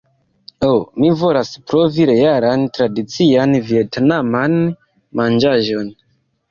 [0.63, 0.69] Ho,
[1.03, 4.59] mi volas provi realan tradician vjetnaman
[5.23, 5.97] manĝaĵon